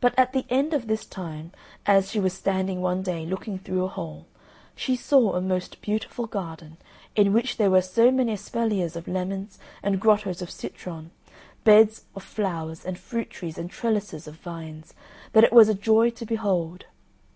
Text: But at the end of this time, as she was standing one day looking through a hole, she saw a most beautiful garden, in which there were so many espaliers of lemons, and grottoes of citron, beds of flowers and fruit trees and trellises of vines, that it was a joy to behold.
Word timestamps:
But 0.00 0.18
at 0.18 0.32
the 0.32 0.46
end 0.50 0.74
of 0.74 0.88
this 0.88 1.04
time, 1.06 1.52
as 1.86 2.10
she 2.10 2.18
was 2.18 2.32
standing 2.32 2.80
one 2.80 3.02
day 3.04 3.24
looking 3.24 3.56
through 3.56 3.84
a 3.84 3.88
hole, 3.88 4.26
she 4.74 4.96
saw 4.96 5.34
a 5.34 5.40
most 5.40 5.80
beautiful 5.80 6.26
garden, 6.26 6.76
in 7.14 7.32
which 7.32 7.56
there 7.56 7.70
were 7.70 7.82
so 7.82 8.10
many 8.10 8.32
espaliers 8.32 8.96
of 8.96 9.06
lemons, 9.06 9.60
and 9.80 10.00
grottoes 10.00 10.42
of 10.42 10.50
citron, 10.50 11.12
beds 11.62 12.06
of 12.16 12.24
flowers 12.24 12.84
and 12.84 12.98
fruit 12.98 13.30
trees 13.30 13.58
and 13.58 13.70
trellises 13.70 14.26
of 14.26 14.34
vines, 14.38 14.92
that 15.34 15.44
it 15.44 15.52
was 15.52 15.68
a 15.68 15.74
joy 15.76 16.10
to 16.10 16.26
behold. 16.26 16.86